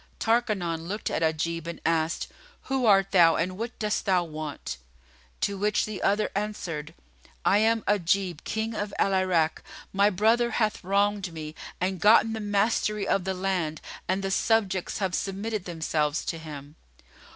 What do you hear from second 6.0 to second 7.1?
other answered,